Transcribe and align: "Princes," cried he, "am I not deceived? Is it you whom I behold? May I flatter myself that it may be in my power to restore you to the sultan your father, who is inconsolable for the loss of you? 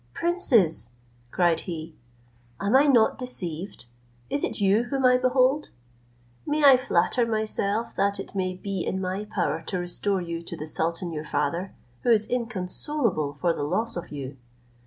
"Princes," 0.15 0.89
cried 1.29 1.59
he, 1.69 1.95
"am 2.59 2.75
I 2.75 2.87
not 2.87 3.19
deceived? 3.19 3.85
Is 4.31 4.43
it 4.43 4.59
you 4.59 4.85
whom 4.85 5.05
I 5.05 5.19
behold? 5.19 5.69
May 6.43 6.63
I 6.63 6.75
flatter 6.75 7.23
myself 7.27 7.93
that 7.93 8.19
it 8.19 8.33
may 8.33 8.55
be 8.55 8.83
in 8.83 8.99
my 8.99 9.25
power 9.25 9.61
to 9.67 9.77
restore 9.77 10.19
you 10.19 10.41
to 10.41 10.57
the 10.57 10.65
sultan 10.65 11.11
your 11.13 11.23
father, 11.23 11.75
who 12.01 12.09
is 12.09 12.25
inconsolable 12.25 13.33
for 13.39 13.53
the 13.53 13.61
loss 13.61 13.95
of 13.95 14.11
you? 14.11 14.37